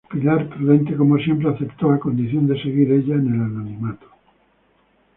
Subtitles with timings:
[0.09, 4.07] Pilar, prudente como siempre, aceptó a condición de seguir ella en el anonimato.